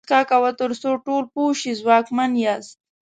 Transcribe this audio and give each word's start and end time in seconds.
موسکا 0.03 0.21
کوه 0.31 0.49
تر 0.59 0.71
څو 0.81 0.91
ټول 1.05 1.23
پوه 1.33 1.51
شي 1.59 1.71
ځواکمن 1.81 2.31
یاست. 2.45 2.77